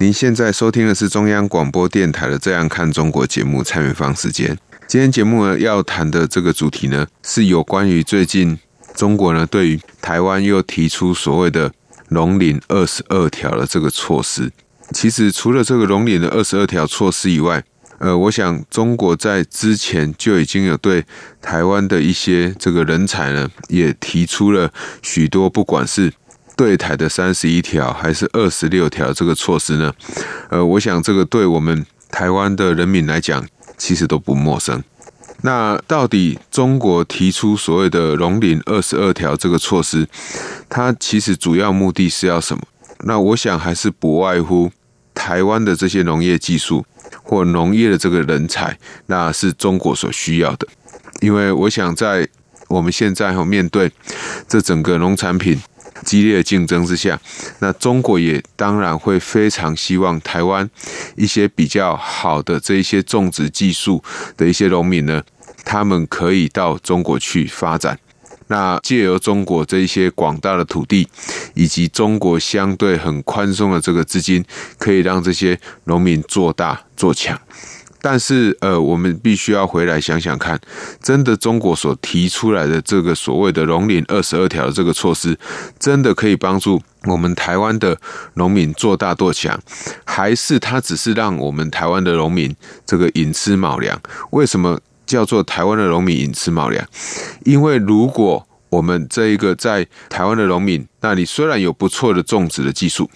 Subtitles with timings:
[0.00, 4.56] 您现在收听的是中央广播电台的《这样看中国》节目，蔡元芳时间。
[4.88, 8.58] 今天节目呢要谈的这个主题呢，是有关于最近
[8.94, 11.70] 中国呢对于台湾又提出所谓的
[12.08, 14.50] “龙岭二十二条”的这个措施。
[14.92, 17.62] 其实除了这个“龙岭”的二十二条措施以外，
[17.98, 21.04] 呃，我想中国在之前就已经有对
[21.42, 24.72] 台湾的一些这个人才呢，也提出了
[25.02, 26.10] 许多，不管是。
[26.60, 29.90] 对台的三十一条还是二十六条这个措施呢？
[30.50, 33.42] 呃，我想这个对我们台湾的人民来讲，
[33.78, 34.84] 其实都不陌生。
[35.40, 40.06] 那到底中国提出所谓的“龙岭二十二条”这个措施，
[40.68, 42.62] 它其实主要目的是要什么？
[43.04, 44.70] 那我想还是不外乎
[45.14, 46.84] 台湾的这些农业技术
[47.22, 50.68] 或农业的这个人才，那是中国所需要的。
[51.22, 52.28] 因为我想在
[52.68, 53.90] 我们现在和面对
[54.46, 55.58] 这整个农产品。
[56.04, 57.18] 激烈的竞争之下，
[57.60, 60.68] 那中国也当然会非常希望台湾
[61.16, 64.02] 一些比较好的这一些种植技术
[64.36, 65.22] 的一些农民呢，
[65.64, 67.98] 他们可以到中国去发展。
[68.48, 71.08] 那借由中国这一些广大的土地，
[71.54, 74.44] 以及中国相对很宽松的这个资金，
[74.76, 77.40] 可以让这些农民做大做强。
[78.02, 80.58] 但是，呃，我们必须要回来想想看，
[81.02, 85.38] 真的中国所提出来的这个所谓的“农林二十二条”的这个措施，
[85.78, 87.96] 真的可以帮助我们台湾的
[88.34, 89.60] 农民做大做强，
[90.04, 92.54] 还是它只是让我们台湾的农民
[92.86, 94.00] 这个寅吃卯粮？
[94.30, 96.86] 为什么叫做台湾的农民寅吃卯粮？
[97.44, 103.10] 因为如果我们这一个在台湾的农民，那你虽然有不错的种植的技术。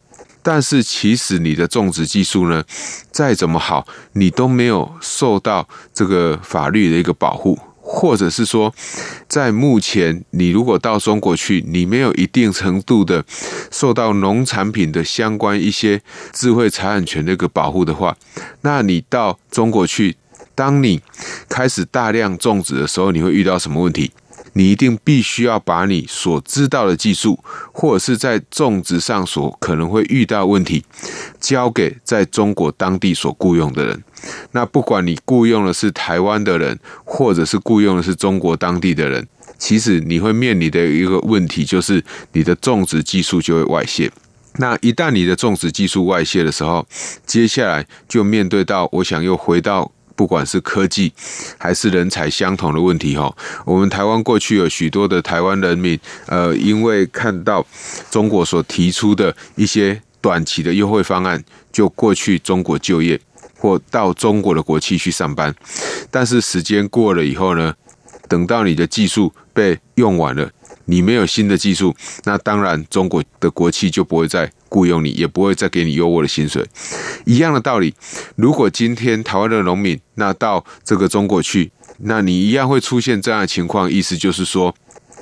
[0.45, 2.63] 但是，其实你的种植技术呢，
[3.11, 8.73] 再怎么好，你都没有受到这个法律的一个保护，或者是说，
[9.27, 13.25] 在目前你如果到中国去，你没有一定程度的
[13.73, 16.03] 受到农产品的相关一些
[16.35, 18.15] 智慧财产权的一个保护的话，
[18.61, 20.15] 那你到中国去，
[20.55, 21.01] 当你
[21.49, 24.11] 开始大量种植的时候，你会遇到什么问题？
[24.55, 27.39] 你一定必须要把你所知道的技术，
[27.73, 30.85] 或者是在种植上所可能会遇到问题，
[31.39, 34.03] 交给在中国当地所雇佣的人。
[34.53, 39.27] 那不管你雇佣的是台湾的人，或者是雇佣的是中国当地的人，
[39.59, 44.11] 其实你会面临的一个问题就是你的种植技术就会外泄。
[44.59, 46.87] 那一旦你的种植技术外泄的时候，
[47.27, 49.91] 接下来就面对到我想又回到。
[50.17, 51.13] 不管是科技
[51.59, 57.67] 还是人才相同的问题哈，我们台湾过去有许多的台湾人民，呃，因为看到
[58.11, 61.43] 中国所提出的一些短期的优惠方案，
[61.73, 63.21] 就过去中国就业
[63.59, 65.55] 或到中国的国企去上班，
[66.11, 67.75] 但是时间过了以后呢，
[68.29, 70.51] 等到你的技术被用完了。
[70.87, 76.67] 你没有新的技术，那当然中国的国企就不会再雇佣你，也不会再给你优渥的薪水。
[77.25, 77.95] 一样的道理，
[78.35, 83.89] 如果今天台湾的农民那到这个中国去，那你一样会出现这样的情况。
[83.89, 84.75] 意思就是说，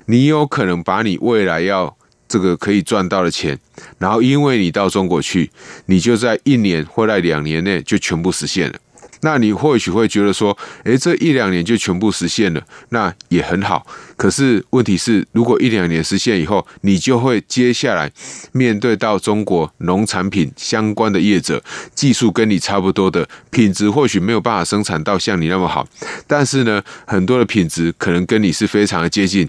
[0.07, 1.95] 你有可能把你未来要
[2.27, 3.59] 这个可以赚到的钱，
[3.99, 5.51] 然后因为你到中国去，
[5.85, 8.79] 你就在一年或在两年内就全部实现了。
[9.23, 13.87] 那你或许会觉得说，诶，这一两年就全部实现了，那也很好。
[14.17, 18.11] 可是问题是，如果一两年实现以后，你就会接下来
[18.51, 21.63] 面对到中国农产品相关的业者，
[21.95, 25.87] 技术跟你差不多的，品质或许没有办法生产到像你那么好，
[26.27, 29.49] 但是呢，很多的品质可能跟你是非常的接近，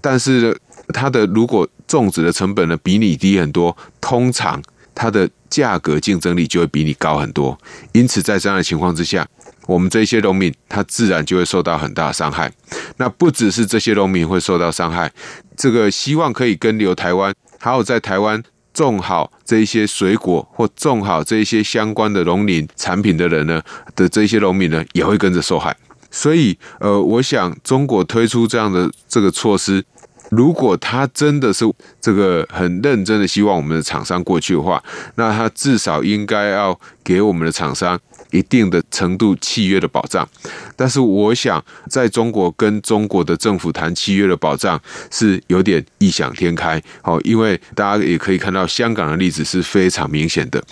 [0.00, 0.54] 但是呢，
[0.94, 4.62] 它的如果种植的成本呢比你低很多，通常。
[4.96, 7.56] 它的价格竞争力就会比你高很多，
[7.92, 9.28] 因此在这样的情况之下，
[9.66, 12.50] 我们这些农民他自然就会受到很大的伤害。
[12.96, 15.12] 那不只是这些农民会受到伤害，
[15.54, 23.62] 这个希望可以跟留台湾，还有在台湾种好这一些水果或种好这一些相关的农林产品的人呢
[23.94, 25.76] 的这些农民呢，也会跟着受害。
[26.10, 29.84] 所以，呃，我想中国推出这样的这个措施。
[30.30, 31.64] 如果他真的是
[32.00, 34.82] 这个很认真的希望我们的厂商过去的话，
[35.14, 37.98] 那他至少应该要给我们的厂商
[38.30, 40.28] 一定的程度契约的保障。
[40.74, 44.80] 但是，我想在中国跟中国的政府谈契约的保障
[45.10, 46.82] 是有点异想天开。
[47.02, 50.62] 好，因为大家也可以看到香港的例子是非常明显的。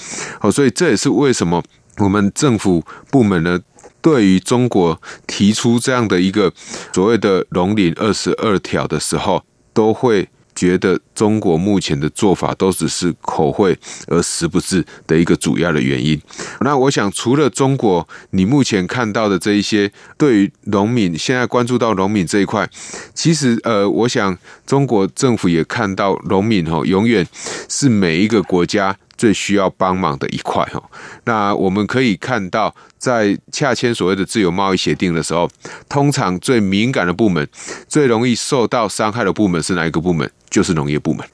[0.40, 1.62] 好，所以这也是为什么
[1.98, 3.58] 我们政府部门呢，
[4.04, 6.52] 对于中国提出这样的一个
[6.92, 9.42] 所谓的“龙鳞二十二条”的时候，
[9.72, 10.28] 都会。
[10.54, 16.16] 觉得中国目前的做法都只是口惠而实不至的一个主要的原因。
[16.60, 22.70] 那我想，除了中国，你目前看到的这一些对于农民现在关注到农民这一块，
[23.12, 27.26] 其实呃，我想中国政府也看到农民哦，永远
[27.68, 28.96] 是每一个国家。
[29.16, 30.82] 最需要帮忙的一块哈，
[31.24, 35.48] 那我们可以看到，在洽签所谓的自由贸易协定的时候，
[35.88, 37.46] 通常最敏感的部门、
[37.88, 40.30] 最容易受到伤害的部门是哪一个部门？
[40.50, 41.26] 就是农业部门，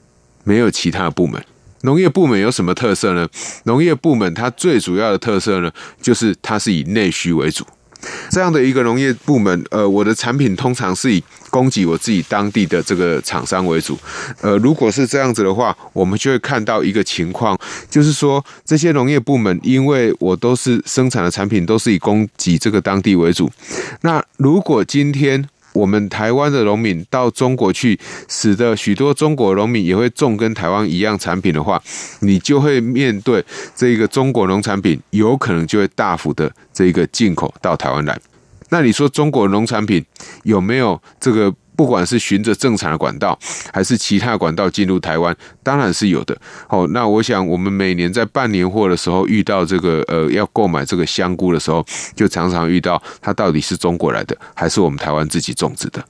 [0.43, 1.43] 没有其他的部门。
[1.81, 3.27] 农业部门有什么特色呢？
[3.63, 7.65] 农业部门它最主要的特色呢，就是它是以内需为主。
[8.29, 13.97] 这样的一个农业部门，呃，我的产品通常是以供给我自己当地的这个厂商为主。
[14.41, 17.57] 呃，如果是这样子的话，我们就会看到一个情况，
[17.89, 23.51] 就是说这些农业部门，因为我都是生产的产品都是以供给这个当地为主。
[24.01, 31.81] 那如果今天，我们台湾的农民到中国去，使得许多中国农民也会种跟台湾一样产品的话，
[32.19, 33.43] 你就会面对
[33.75, 38.19] 这个中国农产品有可能就会大幅的这个进口到台湾来。
[38.69, 40.05] 那你说中国农产品
[40.43, 41.53] 有没有这个？
[41.81, 43.35] 不管是循着正常的管道，
[43.73, 46.37] 还是其他管道进入台湾，当然是有的。
[46.69, 51.83] 哦，那我想我们每年在办年货的时候，遇到这个呃要购买这个香菇的时候，
[52.15, 56.05] 就常常遇到它到底是中国来的，还是我们台湾自己种植的。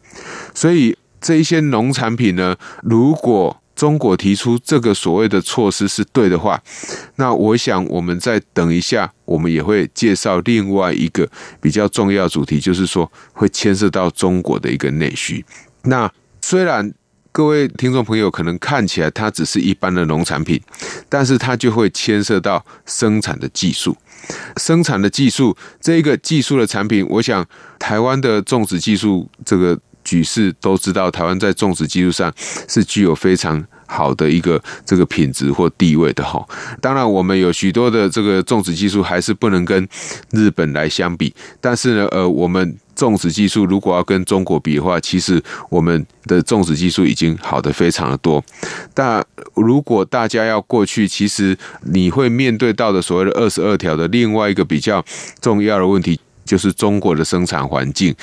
[0.54, 2.54] 所以这一些农产品呢，
[2.84, 6.62] 如果中国提出这个所谓的措施是对的话，
[7.16, 11.28] 那我想我们再等一下，我们也会介绍另外一个
[11.60, 15.44] 比较重要主题，就是说会牵涉到中国的一个内需。
[15.86, 16.08] 那
[16.42, 16.94] 虽然
[17.32, 20.62] 各位听众朋友可能看起来它只是一般的农产品，
[21.10, 23.98] 但是它就会牵涉到生产的技术，
[24.58, 27.44] 生产的技术这一个技术的产品，我想
[27.80, 29.76] 台湾的种植技术这个。
[30.04, 32.34] 举世都知道，台湾在种植技术上
[32.68, 36.42] 是具有非常好的一个这个品质或地位的哈。
[36.80, 39.86] 当然，我们有许多的这个种植技术还是不能跟
[40.30, 41.34] 日本来相比。
[41.60, 48.42] 但是呢，呃，我们种植技术如果要跟中国比的话，其实我们的种植技术已经好的非常的多。
[48.94, 49.24] 但
[49.56, 55.04] 如果大家要过去，其实你会面对到的所谓的二十二条的另外一个比较
[55.42, 58.16] 重要的问题，就是中国的生产环境。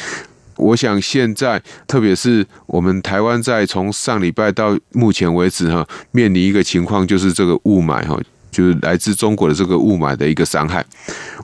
[0.58, 8.20] 我想现在，特别是我们台湾，在从上礼拜到目前为止，哈，面临一个情况，就是这个雾霾，哈。
[8.50, 10.84] 就是来自中国的这个雾霾的一个伤害，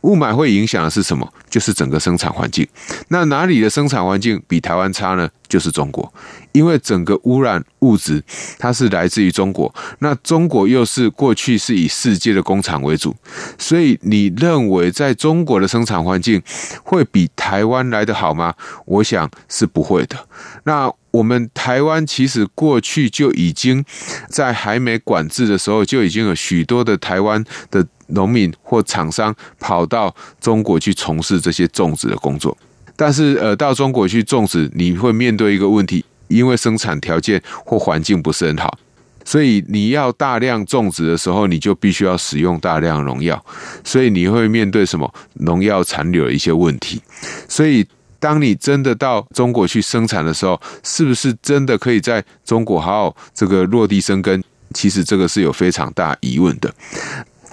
[0.03, 1.31] 雾霾会影响的是什么？
[1.55, 2.67] 就是整个生产环境。
[3.07, 5.31] 那哪里的生产环境比台湾差呢？
[5.47, 6.13] 就是中国，
[6.51, 8.21] 因为整个污染物质
[8.59, 9.73] 它是来自于中国。
[10.01, 13.15] 那中国又是过去是以世界的工厂为主，
[13.57, 16.43] 所以你认为在中国的生产环境
[16.83, 18.53] 会比台湾来得好吗？
[18.87, 20.17] 我想是不会的。
[20.65, 23.85] 那我们台湾其实过去就已经
[24.29, 32.57] 在还没管制的时候，就已经有许多的台湾的农民或厂商跑到中国去从事这些种植的工作。
[32.97, 38.79] 但是，呃，到中国去种植，你会面对一个问题，因为生产条件或环境不是很好，
[39.25, 43.45] 所以你要大量种植的时候，你就必须要使用大量农药，
[43.83, 47.03] 所以你会面对什么农药残留的一些问题，
[47.49, 47.87] 所以。
[48.21, 54.43] 当你真的到中国去生产的时候，是不是真的可以在中国好好这个落地生根？
[54.73, 56.75] 其实这个是有非常大疑问的。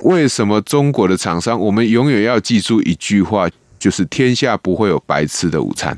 [0.01, 5.97] 为什么中国的厂商，我们永远要记住一句话，就是天下不会有白吃的午餐。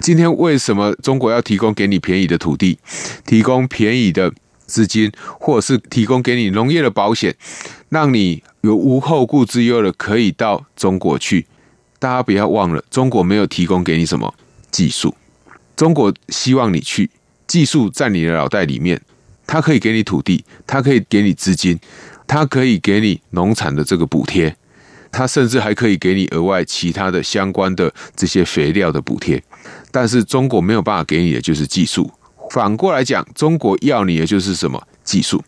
[0.00, 2.78] 今天为什么中国要提供给你便宜的土地，
[3.26, 4.32] 提供便宜的
[4.66, 7.34] 资金，或者是提供给你农业的保险，
[7.88, 11.46] 让你有无后顾之忧的可以到中国去？
[11.98, 14.32] 大家不要忘了，中国没有提供给你什么
[14.70, 15.14] 技术，
[15.74, 17.10] 中国希望你去，
[17.48, 17.90] 技术。
[17.90, 19.00] 在你的脑袋里面，
[19.44, 21.78] 它可以给你土地，它可以给你资金，
[22.30, 24.56] 它可以给你农产的这个补贴，
[25.10, 29.42] 它甚至还可以给你额外其他的相关的这些肥料的补贴，
[29.90, 32.08] 但是中国没有办法给你的就是技术。
[32.52, 35.42] 反过来讲，中国要你的就是什么技术？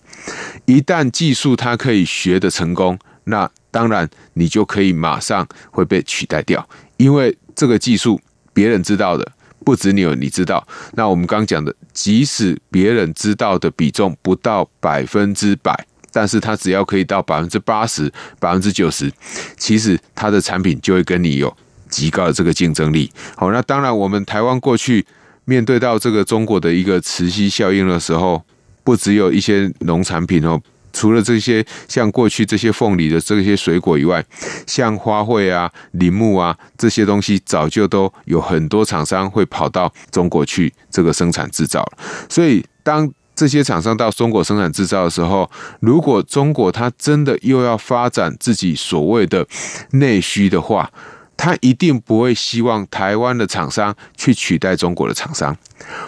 [0.64, 8.20] 一旦技术它可以学的成功，那当然，你就可以马上会被取代掉，因为这个技术
[8.52, 9.30] 别人知道的
[9.64, 10.66] 不止你有，你知道。
[10.94, 19.10] 那我们刚讲的，即使别人知道的比重不到百分之百，但是它只要可以到百分之八十、百分之九十，
[19.56, 21.56] 其实它的产品就会跟你有
[21.88, 23.10] 极高的这个竞争力。
[23.36, 25.04] 好，那当然，我们台湾过去
[25.44, 28.42] 面对到这个中国的一个磁吸效应的时候，
[28.84, 30.60] 不只有一些农产品哦。
[30.94, 34.22] 除了这些像过去这些凤梨的这些水果以外，
[34.66, 41.82] 像花卉啊、林木啊这些东西，早就都有很多厂商会跑到中国去这个生产制造。
[42.28, 49.46] 所以，当这些厂商到中国生产制造的时候，如果中国它真的又要发展自己所谓的
[49.92, 50.90] 内需的话，
[51.34, 55.56] 它一定不会希望台湾的厂商去取代中国的厂商。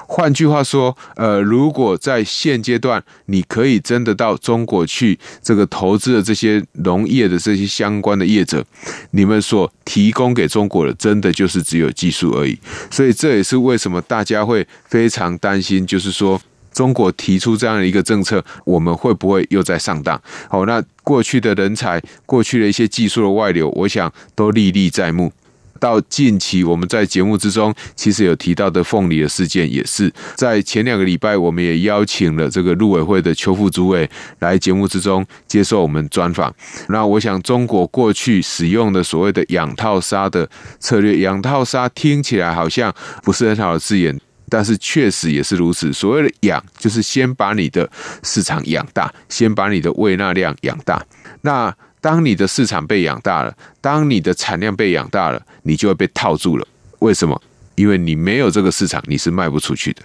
[0.07, 8.65] 换句话说，呃，如果在现阶段你可以真的到中国去这个投资的这些农业的这些相关的业者，
[9.13, 12.57] 你们所提供给中国的，真的就是只有技术而已。
[12.91, 16.41] 所以这也是为什么大家会非常担心，就是说。
[16.75, 20.21] 中国提出这样的一个政策，我们会不会又在上当？
[20.51, 25.33] 好，那过去的人才，过去的一些技术的外流，我想都历历在目。
[25.81, 36.55] 到近期，我们在节目之中其实有提到的凤梨的事件，也是在前两个礼拜，我们也邀请了这个陆委会的邱副主委来节目之中接受我们专访。
[36.89, 44.19] 那我想，中国过去使用的所谓的养套杀的策略，养套杀听起来好像不是很好的字眼。
[44.55, 45.93] 但是确实也是如此。
[45.93, 47.91] 所谓的养，就是先把你的
[48.23, 51.05] 市场养大，先把你的胃纳量养大。
[51.41, 56.65] 那当你的市场被养大了，当你的产量被养大了，你就会被套住了。
[57.01, 57.43] 为什么？
[57.75, 60.03] 因为你没有这个市场，你是卖不出去的。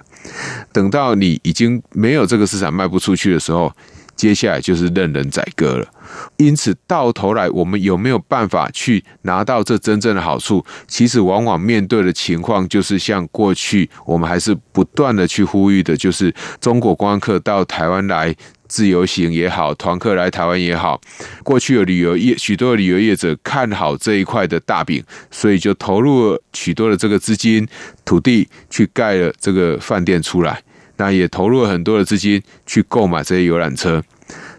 [0.72, 3.72] 等到你已经没有这个市场卖不出去的时候，
[4.20, 5.88] 接下来就是任人宰割了。
[6.36, 10.66] 因此，到头来，我们有没有办法去拿到这真正的好处？
[10.90, 18.36] 其实，往往面对的情况就是像过去我们还是不断的去呼吁的，就是中国观光客到台湾来
[18.68, 21.00] 自由行也好，团客来台湾也好，
[21.44, 27.66] 过去有旅游业许多的旅游业者看好这一块的大饼，所以就投入了许多的这个资金、
[28.04, 30.62] 土地去盖了这个饭店出来。
[31.00, 34.04] 那也投入了很多的资金去购买这些游览车，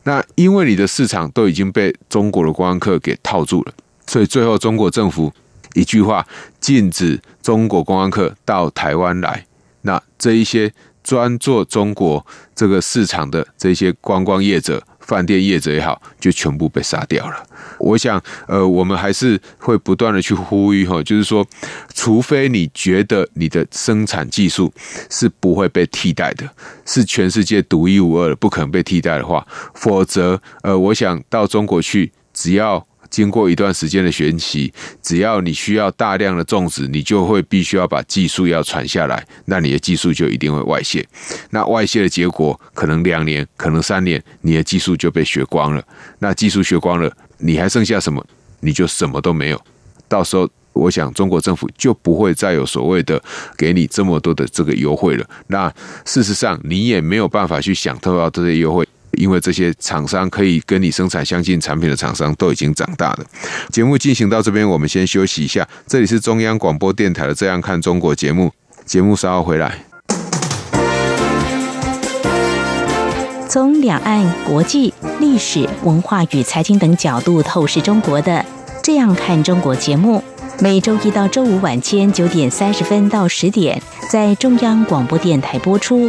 [0.05, 3.73] 那因为你的市场都已经被中国的观光客给套住了，
[4.07, 5.31] 所以最后中国政府
[5.75, 6.27] 一句话
[6.59, 9.45] 禁止中国观光客到台湾来，
[9.83, 10.73] 那这一些
[11.05, 14.83] 专做中国这个市场的这些观光业者。
[15.11, 17.45] 饭店业者也好，就全部被杀掉了。
[17.79, 21.45] 我想，呃，我们还是会不断的去呼吁哈，就是说，
[21.93, 24.73] 除非你觉得你的生产技术
[25.11, 26.49] 是不会被替代的，
[26.87, 32.87] 是全世界独一无二的，不可能被替代的话，否则，呃，我想到中国去，只要。
[33.11, 41.07] 经过一段时间的学习，只要你需要大量的种植，你就会必须要把技术要传下来，那你的技术就一定会外泄。
[41.51, 45.85] 那外泄的结果，可能两年，可能三年，你的技术就被学光了。
[46.21, 48.25] 那技术学光了，你还剩下什么？
[48.61, 49.61] 你就什么都没有。
[50.07, 53.21] 到时候，我想中国政府就不会再有所谓的
[53.57, 55.27] 给你这么多的这个优惠了。
[55.49, 55.73] 那
[56.05, 58.87] 事实上，你也没有办法去享受到这些优惠。
[59.21, 63.25] 因为这些厂商可以跟你生产相近产品的厂商都已经长大了。
[63.69, 65.69] 节目进行到这边，我们先休息一下。
[65.87, 68.51] 这里是中央广播电台的《这样看中国》节目，
[68.87, 69.85] 节目稍后回来。
[73.49, 78.33] 从两岸、国际、历史文化与财经等角度透视中国的
[78.81, 80.23] 《这样看中国》节目，
[80.61, 86.09] 每周一到周五晚间九点三十分到十点在中央广播电台播出。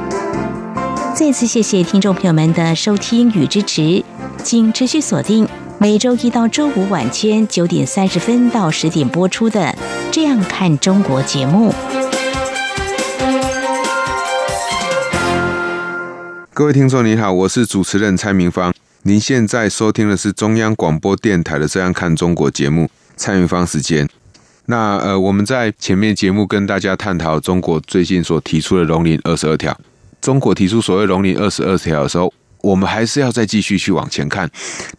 [1.13, 4.03] 再次谢谢听众朋友们的收听与支持，
[4.43, 9.59] 请持续锁定每周一到周五晚间九点三十分到十点播出的
[10.09, 11.73] 《这样看中国》节目。
[16.53, 18.73] 各位听众，你好，我是主持人蔡明芳。
[19.03, 24.07] 您现在收听的是中央广播电台的《这样看中国》节目，蔡明芳时间。
[24.67, 29.77] 那呃，我们在前面节目跟大家探讨中国最近所提出的“龙林二十二条”。
[30.21, 34.49] 中国提出所谓“融林二十二条”的时候，我们还是要再继续去往前看。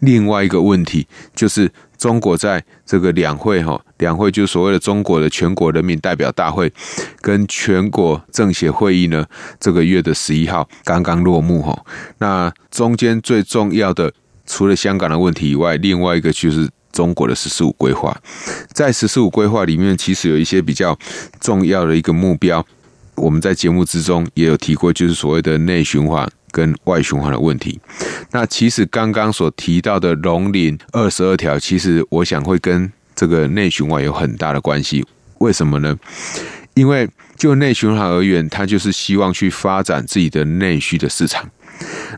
[0.01, 6.73] 另外一个问题就是，中国在这个两会哈，两会就所谓的中国的全国人民代表大会
[7.21, 9.25] 跟全国政协会议呢，
[9.61, 11.81] 这个月的十一号刚刚落幕哈。
[12.19, 14.13] 那中间最重要的，
[14.45, 18.21] 除了香港的问题以外，另外一个就是中国的“十四五”规划。
[18.73, 20.99] 在“十四五”规划里面，其实有一些比较
[21.41, 22.67] 重要的一个目标，
[23.15, 27.81] 我们在节目之中也有提过，就是所谓的内循环跟外循环的问题。
[28.31, 35.05] 那其实刚刚所提到的龙岭二十二条，其实我想会跟这个内循环有很大的关系。
[35.39, 35.99] 为什么呢？
[36.75, 41.51] 因为就内循环而言，它就是希望去发展自己的内需的市场。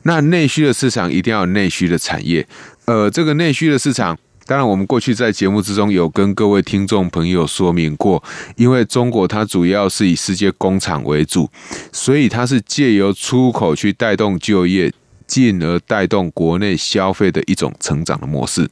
[0.02, 2.46] 那内需的市场一定要有内需的产业。
[2.84, 8.22] 呃，这个内需的市场，当然我们过去在节目之中有跟各位听众朋友说明过，
[8.56, 11.50] 因为中国它主要是以世界工厂为主，
[11.92, 14.92] 所以它是借由出口去带动就业，
[15.26, 18.68] 进而带动国内消费的一种成长的模式。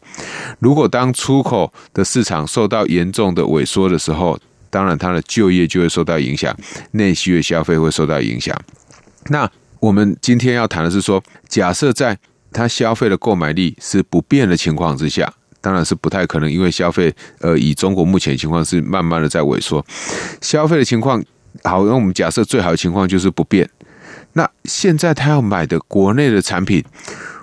[0.59, 4.39] 如果当出口的市场受到严重的萎缩的时候，
[4.69, 6.55] 当然它的就业就会受到影响，
[6.93, 8.55] 内需的消费会受到影响。
[9.29, 9.51] 那
[9.81, 12.19] 我们今天要谈的是说，假设在
[12.53, 19.83] 它消费的购买力是不变的情况之下，当然是不太可能，因为消费呃，以中国目前情况是慢慢的在萎缩。
[20.43, 21.23] 消费的情况
[21.65, 23.67] 好，那我们假设最好的情况就是不变。
[24.35, 26.85] 那现在他要买的国内的产品，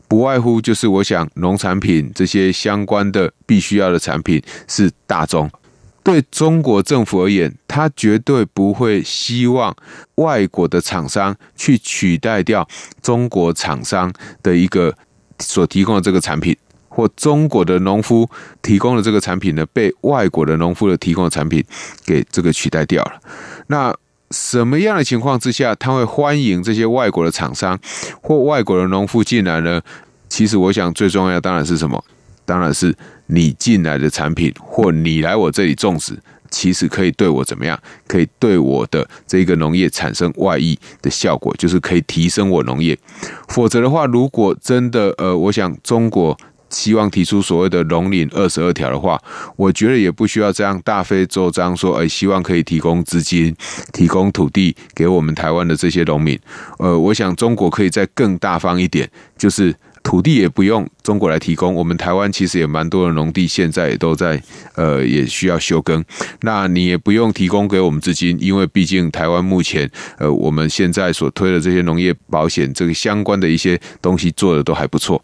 [0.07, 5.49] 不外乎就是我想农产品这些相关的必须要的产品是大宗。
[6.01, 9.75] 对中国政府而言，他绝对不会希望
[10.15, 12.67] 外国的厂商去取代掉
[13.01, 14.11] 中国厂商
[14.41, 14.95] 的一个
[15.37, 16.57] 所提供的这个产品，
[16.99, 18.29] 或中国的农夫
[18.61, 21.63] 提供的这个产品呢，被外国的农夫的提供的产品
[22.05, 23.13] 给这个取代掉了。
[23.67, 23.95] 那
[24.31, 27.79] 什么样的情况之下，他会欢迎这些外国的厂商
[28.21, 29.81] 或外国的农夫进来呢？
[30.27, 32.03] 其实，我想最重要当然是什么？
[32.45, 32.93] 当然是。
[33.31, 36.17] 你进来的产品，或你来我这里种植，
[36.49, 37.79] 其实可以对我怎么样？
[38.07, 42.97] 可以对我的这个农业产生外溢的效果，就是可以提升我农业。
[43.49, 46.35] 否则的话，如果真的呃，我想中国
[46.69, 49.21] 希望提出所谓的龙岭二十二条的话，
[49.55, 53.55] 我觉得也不需要这样大费周章说，哎，希望可以提供资金、
[53.91, 56.39] 提供土地给我们台湾的这些农民。
[56.77, 59.75] 呃，我想中国可以再更大方一点，就是。
[60.09, 64.41] 土地也不用中国来提供，我们台湾其实也蛮多的农地，现在也都在
[64.73, 66.03] 呃，也需要休耕。
[66.41, 75.23] 那你也不用提供给我们资金，因为毕竟台湾目前呃，我们现在所推的这些农业保险这个相关的一些东西做的都还不错。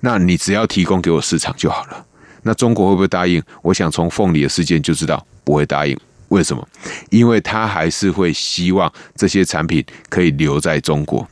[0.00, 2.04] 那你只要提供给我市场就好了。
[2.42, 3.40] 那中国会不会答应？
[3.62, 5.96] 我想从凤梨的事件就知道不会答应。
[6.28, 6.66] 为什么？
[7.10, 11.26] 因为他还是会希望这些产品可以留在中国，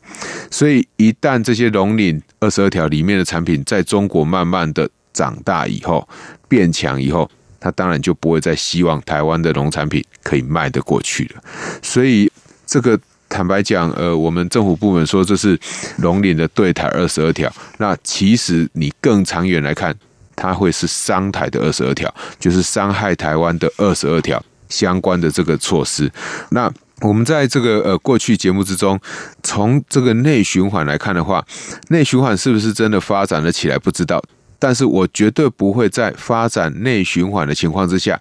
[0.50, 6.06] 所以一旦这些龙岭二十二条里面的产品在中国慢慢的长大以后，
[6.48, 7.28] 变强以后，
[7.58, 11.42] 他当然就不会再希望台湾的农产品可以卖得过去了。
[11.82, 12.30] 所以
[12.66, 15.58] 这个坦白讲，呃，我们政府部门说这是
[15.98, 19.94] 龙岭的对台二十二条，那其实你更长远来看，
[20.36, 24.42] 它会是伤台的二十二条，就是伤害台湾的二十二条。
[24.72, 26.10] 相关的这个措施，
[26.50, 28.98] 那我们在这个呃过去节目之中，
[29.42, 31.44] 从这个内循环来看的话，
[31.90, 33.78] 内循环是不是真的发展了起来？
[33.78, 34.22] 不知道。
[34.62, 38.16] 但是我绝对不会在发展内循环的情况之下，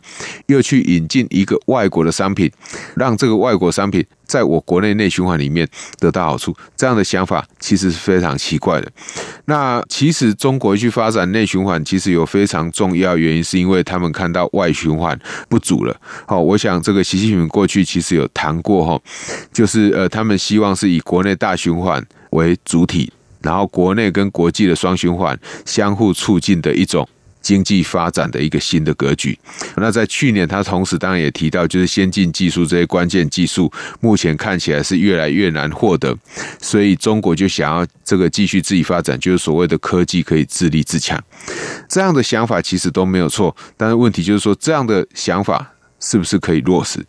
[0.48, 2.52] 又去引进一个外国的商品，
[2.96, 6.52] 让这个外国商品在我国内内循环里面得到好处。
[6.76, 8.92] 这样的想法其实是非常奇怪的。
[9.46, 15.16] 那其实中国去发展内循环，其实有非常重要原因，是因为他们看到外循环
[15.48, 15.96] 不足了。
[16.26, 19.00] 好，我想这个习近平过去其实有谈过哈，
[19.54, 23.14] 就是呃，他们希望是以国内大循环为主体。
[23.42, 27.08] 然后，国内跟国际的双循环相互促进的一种
[27.42, 29.38] 经济发展的一个新的格局。
[29.76, 36.16] 那在去年，他同时当然也提到，就是先进技术这些关键技术，目前看起来是越来越难获得，
[36.62, 41.20] 所以中国就想要这个继续自己发展，就是所谓的科技可以自立自强。
[41.90, 47.04] 这样的想法其实都没有错，但是问题就是说，这样的想法是不是可以落实？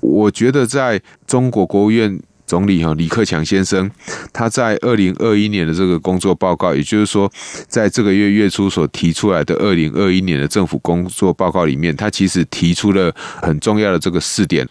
[0.00, 2.20] 我觉得在中国国务院。
[2.46, 3.90] 总理哈李克强先生，
[4.32, 7.30] 他在二零二一年的这个工作报告，也就是说，
[7.66, 14.68] 在这个月月初所提出来的二零二一年的政府工作报告里面，他其实提出了很重要的这个四点。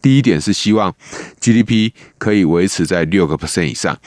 [0.00, 0.94] 第一点是希望
[1.40, 3.98] GDP 可以维持在六个 percent 以上。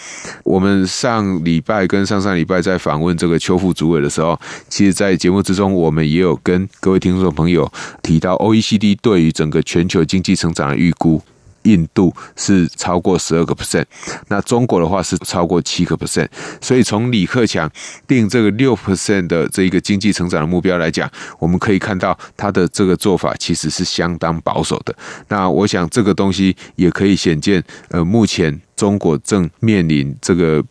[0.44, 7.70] 我们上礼拜跟上上礼拜在访问这个邱副主委的时候，其实，在节目之中，我们也有跟各位听众朋友
[8.04, 11.20] 提到 OECD 对于整个全球经济成长的预估。
[11.68, 13.86] 印度是超过十二个 percent，
[14.30, 16.28] 那中国的话是超过七个 percent，
[16.62, 17.70] 所以从李克强
[18.08, 24.96] 定这个六 percent 的这一个经济成长的目标来讲，我们可以看到他的这个做法其实是相当保守的。
[25.28, 30.64] 那我想这个东西也可以显见，呃，目前中国正面临这个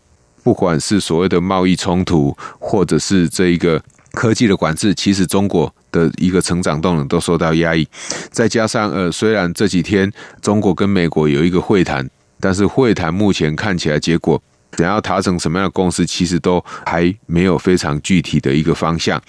[0.42, 3.82] 不管是所谓的贸易冲突，或者是这一个
[4.12, 7.86] 科技的管制，其实中国的一个成长动能都受到压抑。
[8.30, 14.40] 再加上呃，虽然这几天中国跟美国有一个会谈，但是会谈目前看起来结果
[14.76, 19.20] 想要达成什么样的共识，其实都还没有非常具体的一个方向。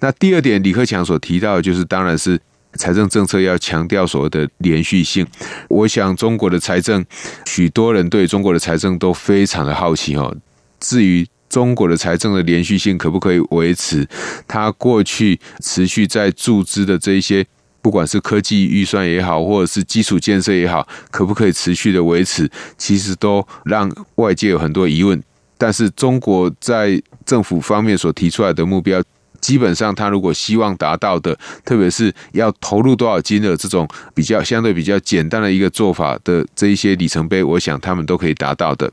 [0.00, 2.40] 那第二点，李克强所提到的就是，当然是
[2.74, 5.24] 财政政策要强调所谓的连续性。
[5.68, 7.04] 我想中国的财政，
[7.46, 10.36] 许多人对中国的财政都非常的好奇哦。
[10.80, 14.06] 至于中国的财政的连续性可不可以维持？
[14.46, 17.46] 它过去持续在注资的这一些，
[17.80, 22.46] 不管是科技预算也好，或者是基础建设也好，可不可以持续的维持？
[22.76, 25.18] 其实都让外界有很多疑问。
[25.56, 29.02] 但是中国在政府方面所提出来的目标。
[29.46, 38.92] 基本上，他如果希望达到的，特别是要投入多少金额这种比较相对比较简单的一个做法的这一些里程碑，我想他们都可以达到的。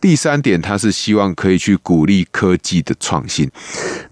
[0.00, 3.50] 第三点，他是希望可以去鼓励科技的创新。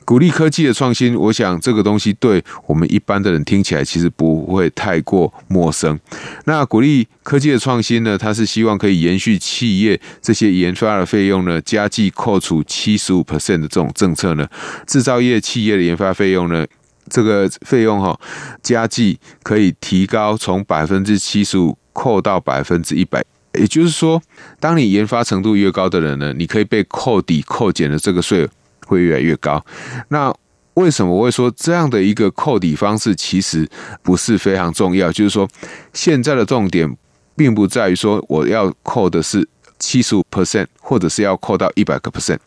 [0.05, 5.98] 鼓励科技的创新，我想这个东西对我们一般的人听起来其实不会太过陌生。
[6.44, 14.46] 那鼓励科技的创新呢，它是希望可以延续企业这些研发的费用呢，加计扣除七十五 percent 的这种政策呢，
[14.87, 16.67] 制造业企业的研发费用呢，
[17.09, 18.19] 这个费用哈，
[18.62, 23.25] 加计可以提高从百分之七十五扣到百分之一百。
[23.55, 24.21] 也就是说，
[24.61, 28.49] 当你研发程度越高的人呢，你可以被扣抵扣减的这个税。
[28.87, 29.62] 会越来越高。
[30.09, 30.35] 那
[30.73, 33.69] 为什么我会说这样的一个扣抵方式其实
[34.03, 35.12] 不是非常重要？
[35.12, 35.47] 就是说，
[35.93, 36.97] 现在的重点
[37.37, 39.47] 并不在于说我要扣的是
[39.79, 42.38] 七十五 percent，或者是要扣到一百个 percent。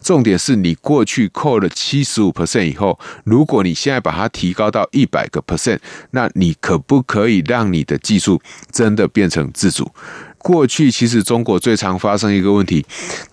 [0.00, 5.78] 重点是你过去扣了七十五 percent 以后，如果你现在把它提高到一百个 percent，
[6.10, 9.90] 那你可不可以让你的技术真的变成自主？
[10.38, 12.84] 过去其实中国最常发生一个问题，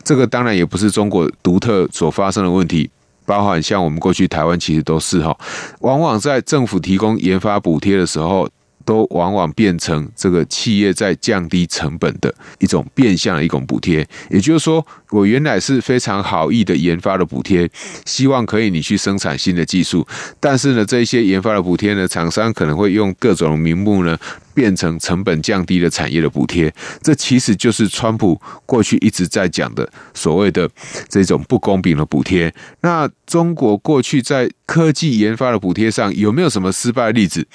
[0.04, 2.90] 这个当然也不是中国独特所发生的问题，
[3.26, 5.38] 包含像我们过去台湾其实都是哈，
[5.80, 8.50] 往往在政府提供研发补贴的时候。
[8.88, 17.70] 都往往变成这个企业在降低成本的一种变相的一种补贴，也就是说，我原来是非常好意的研发的补贴，
[18.06, 20.08] 希望可以你去生产新的技术，
[20.40, 24.18] 但是呢，这些研发的补贴呢，厂商可能会用各种名目呢，
[24.58, 30.68] 变成成本降低的产业的补贴，这其实就是川普过去一直在讲的所谓的
[31.08, 32.52] 这种不公平的补贴。
[32.82, 37.46] 那中国过去在科技研发的补贴上有没有什么失败的例子？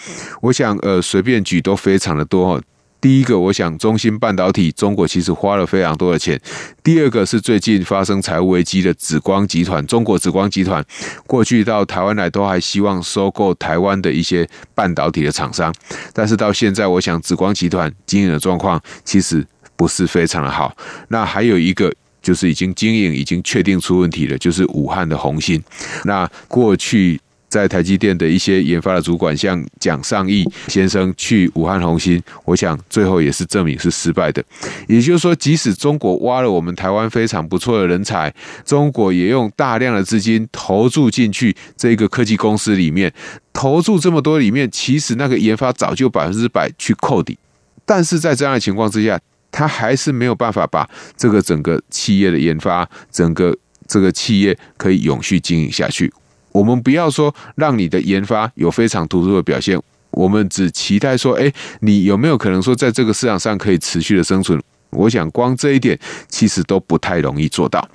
[0.41, 2.63] 我想，呃，随便举都非常的多。
[3.03, 6.41] 第一个，我想中芯半导体，中国其实花了非常多的钱。
[6.85, 10.83] 第二个是最近发生财务危机的紫光集团，中国紫光集团
[11.27, 15.75] 过去到台湾来都还希望收购台湾的一些半导体的厂商，
[16.13, 20.73] 但是到现在，我想紫光集团经营的状况其实不是非常的好。
[21.09, 25.61] 那还有一个就是已经经营已经确定出问题了，就是武汉的宏芯。
[26.05, 27.21] 那过去。
[27.53, 34.43] 在台积电的一些研发的主管，像蒋尚义先生去武汉宏芯，我想最后也是证明是失败的。
[34.89, 38.35] 也就是说，即使中国挖了我们台湾非常不错的人才，
[38.65, 43.13] 中国也用大量的资金投注进去这个科技公司里面，
[43.53, 47.39] 投注这么多里面，其实那个研发早就百分之百去扣底。
[47.85, 50.89] 但是在这样的情况之下，他还是没有办法把
[51.19, 53.55] 这个整个企业的研发，整个
[53.87, 56.11] 这个企业可以永续经营下去。
[56.53, 64.61] 我们不要说让你的研发有非常突出的表现，我们只期待说，哎，你有没有可能说在这个市场上可以持续的生存？
[64.91, 67.89] 我想光这一点其实都不太容易做到。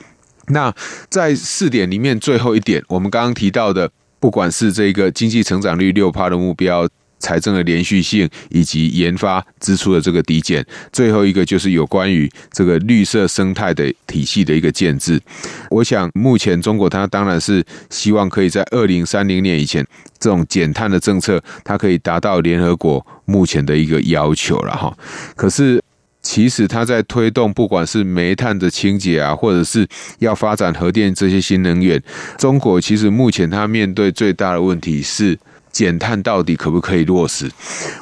[0.47, 0.73] 那
[1.09, 6.87] 在四点里面最后一点，我们刚刚提到的，不管是这个经济成长率六趴的目标。
[7.19, 15.19] 财政的连续性以及研发支出的这个递减，最后一个就是有关于这个绿色生态的体系的一个建制。
[15.69, 19.85] 我想，目前中国它当然是希望可以在二零三零年以前，
[20.19, 24.95] 这种减碳的政策，它可以达到联合国目前的一个要求了哈。
[25.35, 25.81] 可是，
[26.21, 29.87] 其实它在推动不管是煤炭的清洁啊，或者是
[30.19, 32.01] 要发展核电这些新能源，
[32.37, 35.37] 中国其实目前它面对最大的问题是。
[35.77, 37.51] 减碳到底可不可以落实？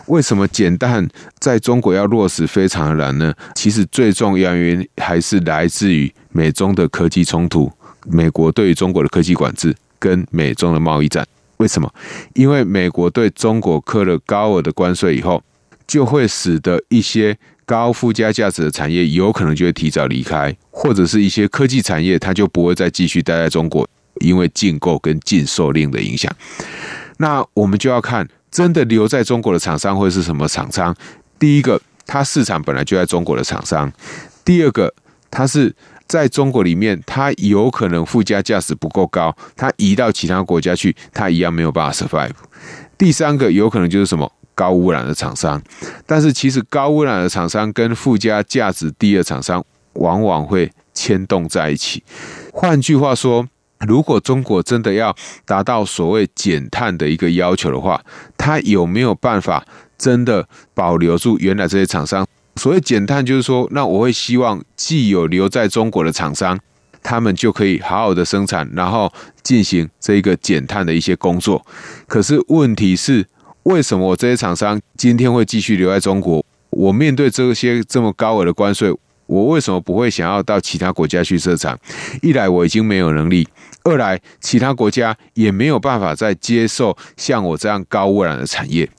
[0.06, 1.06] 为什么减碳
[1.40, 3.34] 在中国要落实非常的难呢？
[3.54, 7.70] 其实最重要原因还是来自于美中的科技冲突，
[8.06, 11.28] 美国对于中国的科技管制跟美中的贸易战。
[11.58, 11.94] 为什么？
[12.34, 15.44] 因为美国对中国课了高额的关税以后，
[15.86, 23.86] 就会使得一些高附加价值的产业有可能就会提早离开，或者是一些科技产业它就不会再继续待在中国，
[24.22, 26.34] 因为禁购跟禁售令的影响。
[27.18, 30.96] 那我们就要看，真的留在中国的厂商会是什么厂商？
[31.40, 33.90] 第一个，它市场本来就在中国的厂商；
[34.44, 34.94] 第二个，
[35.30, 35.74] 它是
[36.08, 42.32] 在中国里面，它有可能附加价值不够高，它移到其他国家去，它一样没有办法 survive。
[42.98, 45.62] 第三个有可能就是什么高污染的厂商，
[46.06, 52.02] 但是其实高污染的厂商跟附加价值低的厂商往往会牵动在一起。
[52.54, 53.46] 换句话说，
[53.80, 58.02] 如果中国真的要达到所谓减碳的一个要求的话，
[58.38, 59.66] 它有没有办法
[59.98, 62.26] 真的保留住原来这些厂商？
[62.56, 66.58] 所谓减碳，就是说，那我会希望既有留在中国的厂商，
[67.04, 69.12] 他们就可以好好的生产，然后
[69.44, 71.66] 进行这个减碳的一些工作。
[72.08, 73.28] 可是问题是，
[73.64, 76.44] 为什么我这些厂商今天会继续留在中国？
[76.70, 78.94] 我面对这些这么高额的关税，
[79.26, 81.78] 我为什么不会想要到其他国家去设厂？
[82.22, 83.48] 一来我已经没有能力，
[83.84, 88.90] 二来其他国家也没有办法再接受像我这样高污染的产业。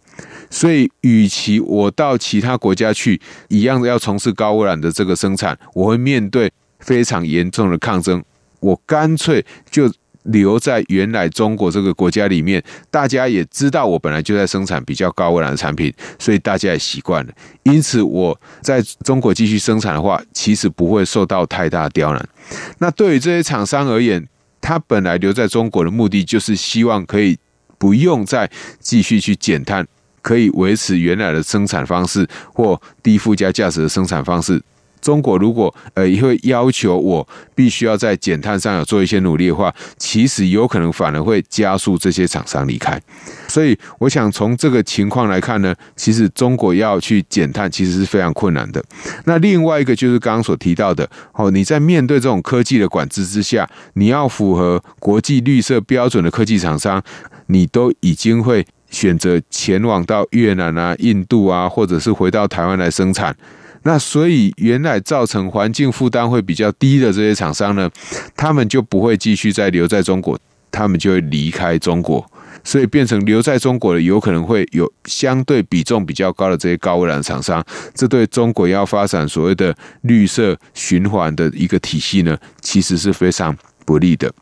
[0.48, 8.22] 所以，与其我到其他国家去，一样要从事高污染的这个生产，我会面对非常严重的抗争。
[8.60, 9.92] 我干脆就
[10.26, 12.62] 留在原来中国这个国家里面。
[12.90, 17.32] 大家也知道，我本来就在生产比较高污染的产品，所以大家也习惯了。
[17.64, 22.28] 因此，我在中国继续生产的话，其实不会受到太大刁难。
[22.78, 24.26] 那对于这些厂商而言，
[24.60, 27.38] 他本来留在中国的目的，就是希望可以
[27.78, 29.86] 不用再继续去减碳。
[30.22, 34.60] 可以维持原来的生产方式或低附加价值的生产方式。
[35.00, 43.00] 中国如果呃也会要求我必须要在减碳上有做一些努力的话，其实有可能反而会加速这些厂商离开。
[43.48, 48.84] 所以我想从这个情况来看呢，其实中国要去减碳其实是非常困难的。
[49.24, 57.02] 那另外一个就是刚刚所提到的哦，你在面对这种科技的管制之下，你要符合国际绿色标准的科技厂商，
[57.46, 58.66] 你都已经会。
[58.88, 63.36] 选择前往到越南啊、印度啊，或者是回到台湾来生产，
[63.86, 67.88] 那所以原来造成环境负担会比较低的这些厂商呢，
[68.36, 70.36] 他们就不会继续再留在中国，
[70.72, 72.28] 他们就会离开中国，
[72.64, 84.32] 所以变成留在中国的有可能会有相对比重比较高的这些高污染厂商，这对中国要发展所谓的绿色循环的一个体系呢，其实是非常不利的。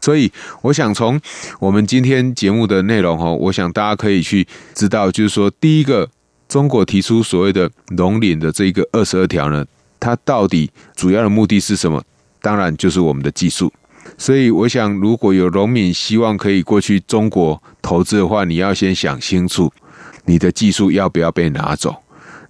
[0.00, 0.30] 所以，
[0.62, 1.20] 我想从
[1.58, 6.08] 我们今天节目的内容哈，我想大家可以去知道，就是说，第一个，
[6.52, 9.64] 中国提出所谓的农林的这个二十二条呢，
[9.98, 12.04] 它到底主要的目的是什么？
[12.42, 13.72] 当然就是我们的技术。
[14.18, 19.72] 所以，我想如果有农民希望可以过去中国投资的话，你要先想清楚，
[20.26, 22.01] 你的技术要不要被拿走。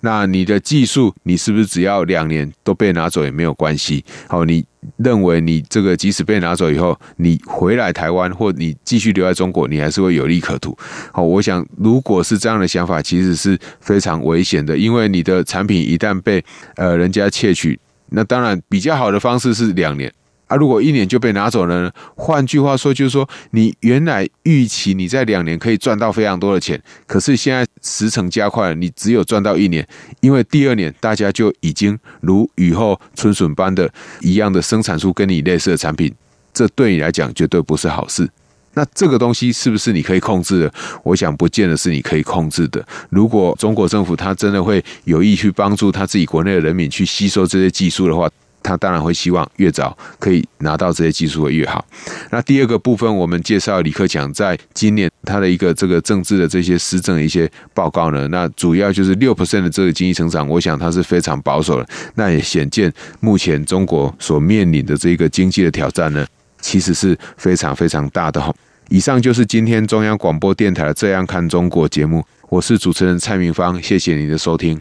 [0.04, 4.04] 那你的技术，你是不是只要两年都被拿走也没有关系？
[4.28, 4.64] 好，你
[4.96, 10.76] 认为你这个即使被拿走以后，你回来台湾或你继续留在中国，你还是会有利可图。
[11.12, 17.78] 好，我想如果是这样的想法，其实是非常危险的，因为你的产品一旦被呃人家窃取，
[18.10, 20.12] 那当然比较好的方式是两年。
[20.52, 21.90] 啊，如果一年就被拿走了呢？
[22.14, 29.86] 换句话说，就是说你原来预期你在两年可以赚到非常多的钱，可是现在时程加快了，你只有赚到一年，
[30.20, 36.14] 因为第二年大家就已经如雨后春笋般的一样的生产出跟你类似的产品，
[36.52, 38.28] 这对你来讲绝对不是好事。
[38.74, 40.74] 那这个东西是不是你可以控制的？
[41.02, 42.86] 我想不见得是你可以控制的。
[43.08, 48.28] 如果中国政府他真的会有意去帮助他自己国内的人民去吸收这些技术的话，
[48.62, 51.85] 他当然会希望越早可以拿到这些技术会越好。
[52.31, 61.88] 那第二个部分，我们介绍李克强在今年他的一个这个政治的这些施政的一些报告呢，那主要就是六 percent 的这个经济成长，我想他是非常保守的。
[62.14, 66.27] 那也显见目前中国所面临的这个经济的挑战呢，
[66.61, 68.55] 其实是非常非常大的哈。
[68.88, 74.81] 以上就是今天中央广播电台《这样看中国》节目，我是主持人蔡明芳，谢谢您的收听。